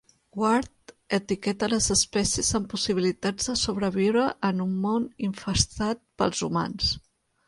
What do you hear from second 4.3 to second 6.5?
en un món infestat pels